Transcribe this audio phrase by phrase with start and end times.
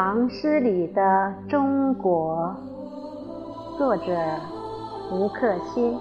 [0.00, 2.54] 唐诗里的中国，
[3.76, 4.16] 作者
[5.10, 5.92] 吴克新。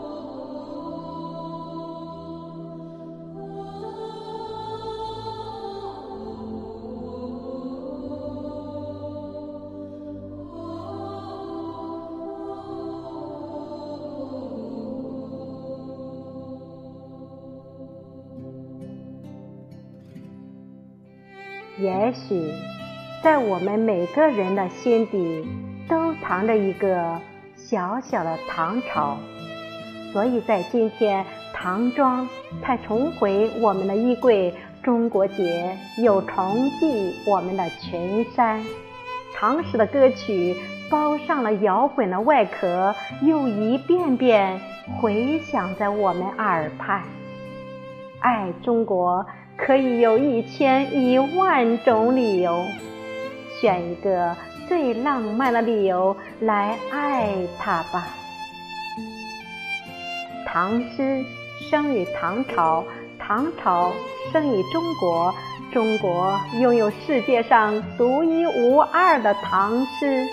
[21.80, 22.52] 也许，
[23.24, 25.46] 在我们每个人的心底，
[25.90, 27.20] 都藏着一个
[27.56, 29.18] 小小的唐朝。
[30.14, 32.28] 所以在今天，唐装
[32.62, 38.64] 才重回我们的衣柜，中国结又重系我们的裙衫。
[39.36, 40.56] 唐诗的歌曲
[40.90, 44.62] 包上了摇滚的外壳，又一遍遍
[45.00, 47.04] 回响在我们耳畔。
[48.20, 49.26] 爱中国。
[49.60, 52.64] 可以有一千一万种理由，
[53.60, 54.36] 选一个
[54.68, 58.08] 最浪漫的理由来爱他吧。
[60.46, 61.24] 唐诗
[61.70, 62.84] 生于唐朝，
[63.20, 63.92] 唐朝
[64.32, 65.34] 生于中国，
[65.72, 70.26] 中国拥有世界上独一无二的唐诗。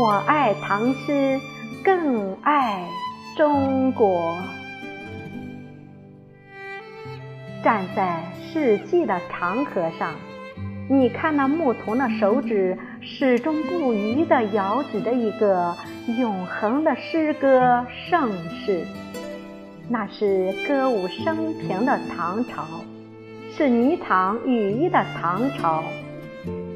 [0.00, 1.38] 我爱唐诗，
[1.84, 2.88] 更爱
[3.36, 4.36] 中国。
[7.62, 10.14] 站在世纪的长河上，
[10.88, 15.74] 你看那牧童的手指始终不渝地遥指着一个
[16.18, 18.84] 永恒的诗歌盛世。
[19.88, 22.64] 那是歌舞升平的唐朝，
[23.56, 25.82] 是霓裳羽衣的唐朝。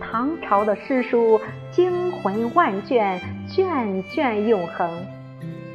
[0.01, 4.89] 唐朝的诗书惊魂万卷，卷卷永恒。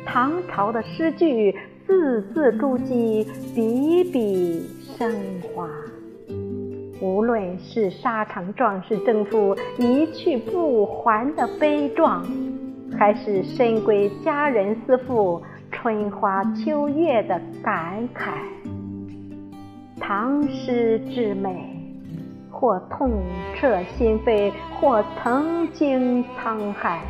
[0.05, 4.69] 唐朝的诗句字字珠玑，笔笔。
[4.97, 5.67] 生花，
[7.01, 12.23] 无论是沙场壮士征夫一去不还的悲壮，
[12.95, 15.41] 还是深闺佳人思妇
[15.71, 18.33] 春花秋月的感慨，
[19.99, 21.75] 唐诗之美，
[22.51, 23.09] 或痛
[23.55, 27.01] 彻心扉，或曾经沧海，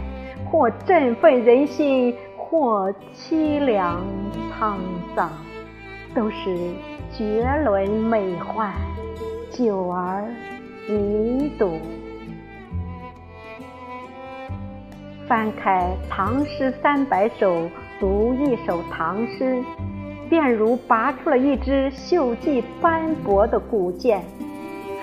[0.50, 4.01] 或振奋人心，或凄凉
[4.57, 4.78] 沧
[5.13, 5.30] 桑，
[6.16, 6.56] 都是。
[7.13, 8.72] 绝伦美奂，
[9.51, 10.25] 久而
[10.88, 11.78] 弥笃。
[15.28, 17.53] 翻开《唐诗三百首》，
[18.00, 19.62] 读一首唐诗，
[20.29, 24.23] 便如拔出了一支锈迹斑驳的古剑，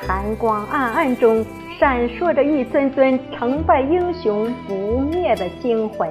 [0.06, 1.44] 寒光暗暗中
[1.78, 6.10] 闪烁着一尊尊成败英雄不灭的精魂，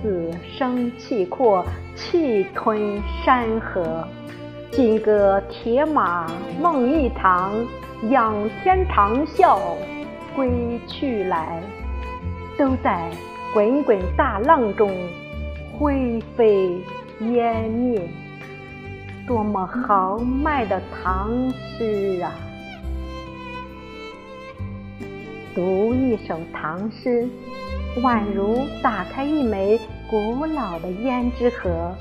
[0.00, 1.64] 死生契阔，
[1.96, 4.06] 气吞山河。
[4.76, 7.50] 金戈铁马梦一场，
[8.10, 9.58] 仰天长啸
[10.34, 11.62] 归去来，
[12.58, 13.10] 都在
[13.54, 14.94] 滚滚大浪中
[15.72, 16.78] 灰飞
[17.20, 17.98] 烟灭。
[19.26, 22.34] 多么豪迈的唐诗啊！
[25.54, 27.26] 读一首唐诗，
[28.02, 31.94] 宛如打开一枚古老的胭脂盒，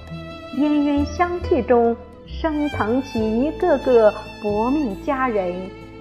[0.57, 1.95] 氤氲香气中。
[2.45, 5.51] 升腾起一个个薄命佳人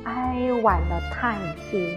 [0.04, 1.96] 哀婉的叹息，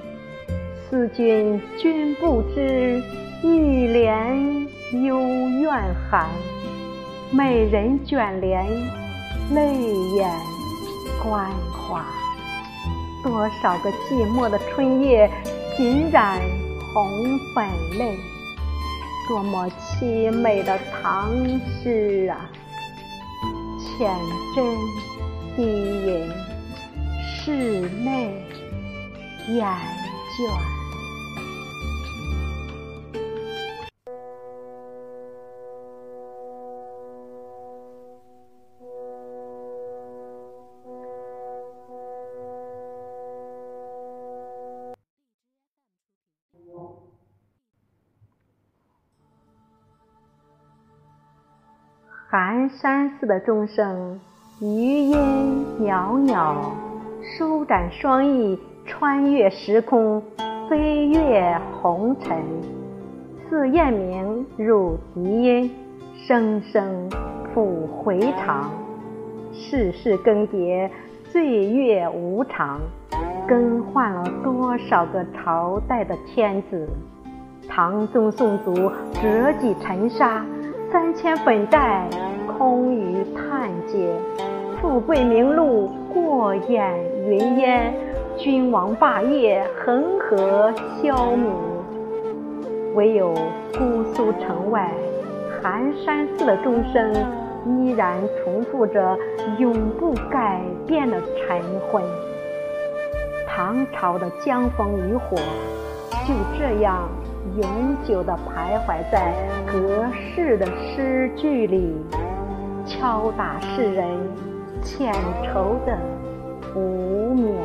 [0.90, 3.04] 思君君不知，
[3.44, 4.66] 一帘
[5.04, 5.70] 幽怨
[6.10, 6.30] 寒。
[7.30, 8.66] 美人卷帘，
[9.54, 9.76] 泪
[10.16, 10.32] 眼
[11.22, 12.06] 关华。
[13.22, 15.30] 多少个寂寞的春夜，
[15.76, 16.40] 尽染
[16.94, 17.68] 红粉
[18.00, 18.16] 泪。
[19.28, 21.36] 多么凄美的唐
[21.84, 22.50] 诗啊！
[23.98, 24.08] 浅
[24.56, 24.58] 斟
[25.56, 25.64] 低
[26.06, 26.32] 吟，
[27.44, 28.46] 拭泪
[29.48, 29.58] 掩
[30.38, 30.77] 卷。
[52.40, 54.20] 寒山寺的钟声，
[54.62, 56.72] 余音袅袅，
[57.24, 60.22] 舒展双翼，穿越时空，
[60.70, 62.38] 飞越红尘。
[63.50, 65.72] 寺雁鸣如笛音，
[66.28, 67.10] 声声
[67.56, 68.70] 付回肠。
[69.52, 70.88] 世事更迭，
[71.32, 72.80] 岁月无常，
[73.48, 76.88] 更换了多少个朝代的天子？
[77.68, 78.76] 唐宗宋祖，
[79.14, 80.46] 折戟沉沙。
[80.92, 82.08] 三千粉黛，
[82.48, 84.08] 空余叹嗟；
[84.80, 86.98] 富贵名禄，过眼
[87.28, 87.92] 云烟；
[88.38, 91.50] 君王霸业恒河消弭，
[92.96, 93.34] 唯有
[93.78, 94.90] 姑苏城外
[95.62, 97.14] 寒山寺的钟声
[97.66, 99.18] 依然重复着
[99.58, 101.62] 永不改变的晨
[101.92, 102.02] 昏。
[103.46, 105.36] 唐朝的江枫渔火
[106.26, 107.10] 就这样
[107.56, 109.34] 永久地徘徊在
[109.66, 111.96] 隔世的诗句里，
[112.86, 114.06] 敲打世人
[114.82, 115.14] 浅
[115.44, 115.98] 愁的
[116.76, 117.56] 无眠。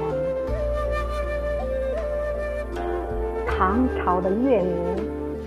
[3.46, 4.74] 唐朝的月明，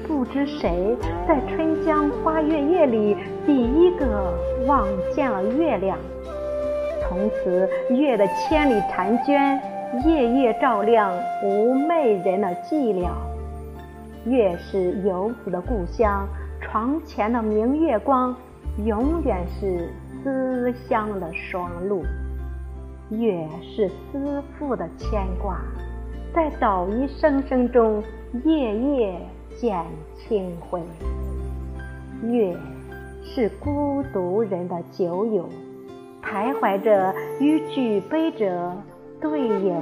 [0.07, 0.95] 不知谁
[1.27, 4.33] 在春江花月夜里第一个
[4.67, 5.97] 望见了月亮，
[7.01, 9.59] 从此月的千里婵娟。
[10.03, 13.07] 夜夜照亮无寐人的寂寥，
[14.25, 16.27] 月是游子的故乡，
[16.61, 18.35] 床前的明月光，
[18.85, 19.89] 永远是
[20.23, 22.03] 思乡的双路。
[23.09, 25.59] 月是思妇的牵挂，
[26.33, 28.03] 在捣衣声声中，
[28.43, 29.19] 夜夜
[29.59, 29.85] 见
[30.15, 30.81] 清辉。
[32.23, 32.57] 月
[33.23, 35.47] 是孤独人的酒友，
[36.23, 38.73] 徘徊着与举杯者。
[39.21, 39.81] 对影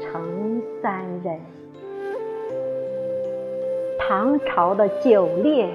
[0.00, 1.38] 成三人。
[4.06, 5.66] 唐朝的酒烈，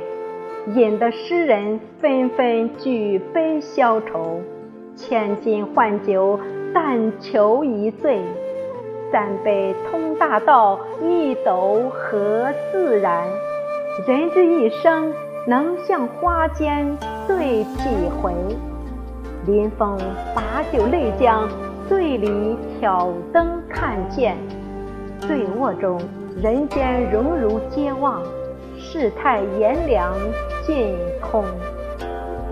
[0.76, 4.40] 引得诗人纷纷举杯消愁。
[4.96, 6.40] 千金换酒，
[6.72, 8.22] 但求一醉。
[9.12, 13.28] 三杯通大道，一斗合自然。
[14.08, 15.12] 人之一生，
[15.48, 16.96] 能向花间
[17.26, 17.90] 醉几
[18.22, 18.32] 回？
[19.48, 19.98] 临风
[20.36, 21.50] 把酒泪将。
[21.88, 24.38] 醉里挑灯看剑，
[25.22, 26.00] 醉卧中
[26.40, 27.79] 人间荣辱皆
[28.10, 28.24] 望，
[28.76, 30.16] 世态炎凉
[30.66, 31.46] 尽空。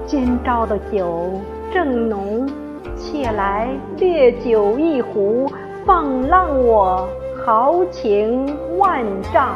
[0.05, 1.31] 今朝的酒
[1.73, 2.47] 正浓，
[2.95, 3.67] 且来
[3.97, 5.51] 烈酒一壶，
[5.83, 7.09] 放浪我
[7.43, 9.55] 豪情万丈。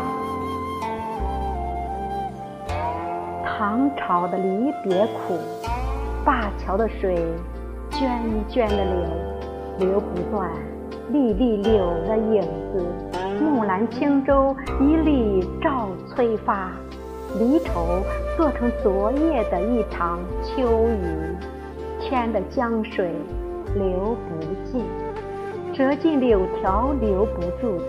[3.45, 5.37] 唐朝的离别苦，
[6.25, 7.15] 灞桥的水
[7.91, 8.09] 涓
[8.49, 9.87] 涓的流。
[9.87, 10.49] 流不断，
[11.11, 13.10] 沥沥柳的影子。
[13.41, 16.71] 木兰轻舟，一粒照催发。
[17.39, 18.01] 离愁
[18.37, 21.35] 做成昨夜的一场秋雨。
[21.99, 23.11] 天的江水
[23.75, 24.83] 流不尽，
[25.73, 27.87] 折尽柳条留不住的，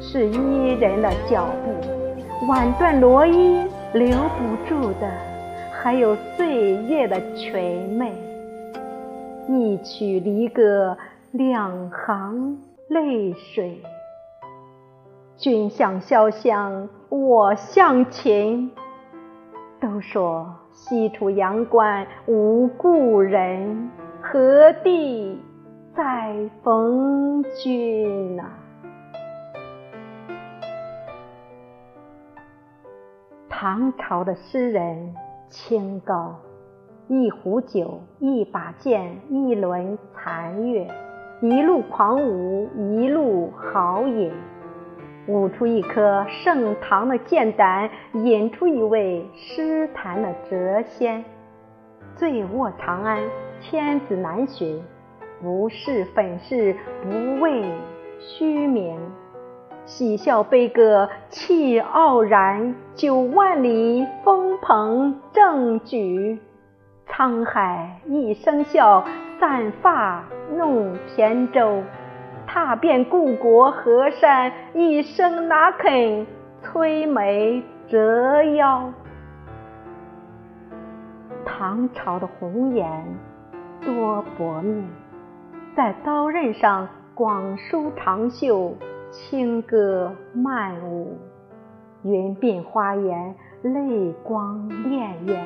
[0.00, 5.08] 是伊人的脚步；挽断罗衣留不住的，
[5.72, 8.12] 还有岁月的垂媚。
[9.48, 10.96] 一曲离歌。
[11.32, 12.58] 两行
[12.88, 13.80] 泪水，
[15.42, 18.70] 君向潇湘，我向秦。
[19.80, 23.90] 都说西出阳关无故人，
[24.20, 25.36] 何地
[25.96, 28.44] 再逢君呐？
[33.48, 35.12] 唐朝的诗人
[35.48, 36.36] 清高，
[37.08, 40.86] 一壶酒，一把剑，一轮残月。
[41.40, 44.32] 一路狂舞，一路豪饮，
[45.26, 51.24] 舞出一颗盛唐的剑胆，引出一位诗坛的谪仙。
[52.16, 53.20] 醉卧长安，
[53.60, 54.82] 天子难寻，
[55.40, 57.64] 不是粉饰，不为
[58.18, 58.98] 虚名。
[59.84, 66.38] 喜笑悲歌气傲然，九万里风鹏正举。
[67.08, 69.04] 沧海一声笑，
[69.38, 70.24] 散发
[70.56, 71.82] 弄扁舟。
[72.54, 76.26] 踏遍故国河山，一生哪肯
[76.62, 78.92] 摧眉折腰？
[81.46, 82.86] 唐朝的红颜
[83.80, 84.86] 多薄命，
[85.74, 88.74] 在刀刃上广收长袖，
[89.10, 91.16] 轻歌曼舞。
[92.02, 95.38] 云鬓花颜，泪光潋滟。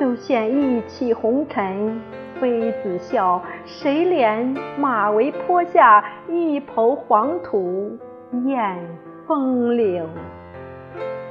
[0.00, 2.00] 都羡一骑红尘
[2.40, 7.98] 妃子笑，谁怜马嵬坡下一抔黄土
[8.44, 8.78] 掩
[9.26, 10.06] 风流？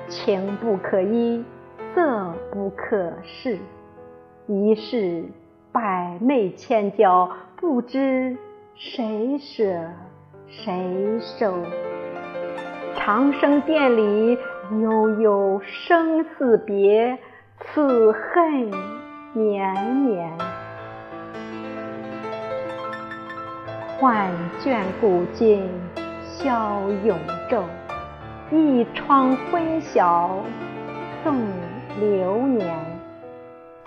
[0.07, 1.43] 情不可依，
[1.93, 3.57] 色不可视，
[4.47, 5.25] 一世
[5.71, 8.37] 百媚千娇，不知
[8.75, 9.63] 谁舍
[10.47, 11.53] 谁收。
[12.95, 14.37] 长生殿里
[14.81, 17.17] 悠悠生死别。
[17.59, 18.69] 此恨
[19.33, 20.31] 绵绵，
[23.99, 25.67] 换卷古今
[26.23, 27.17] 消永
[27.49, 27.63] 昼。
[28.51, 30.39] 一窗昏晓
[31.23, 31.35] 送
[31.99, 32.77] 流年。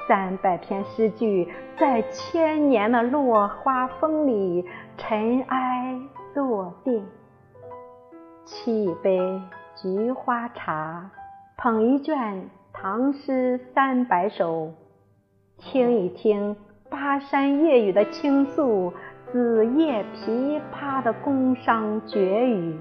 [0.09, 1.49] 三百篇诗句
[1.79, 5.97] 在千年的落花风里尘埃
[6.35, 7.07] 落定，
[8.45, 9.41] 沏一杯
[9.77, 11.09] 菊花茶，
[11.57, 14.73] 捧一卷唐诗三百首，
[15.57, 16.57] 听一听
[16.89, 18.93] 巴山夜雨的倾诉，
[19.33, 22.77] 子夜琵琶的宫商角语。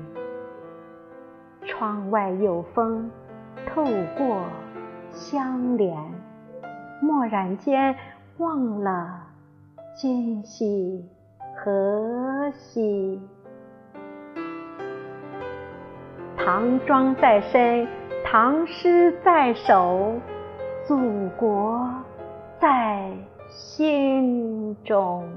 [1.66, 3.12] 窗外有风
[3.68, 3.84] 透
[4.18, 4.44] 过
[5.12, 5.96] 香帘，
[7.04, 7.96] 蓦然间
[8.38, 9.28] 忘了
[9.96, 11.06] 今夕
[11.56, 13.22] 何夕。
[16.38, 17.88] 唐装在身，
[18.26, 20.14] 唐诗在手，
[20.88, 20.98] 祖
[21.38, 21.88] 国
[22.60, 23.12] 在
[23.50, 25.30] 心中。